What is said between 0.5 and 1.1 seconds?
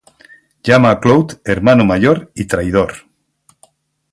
Llama a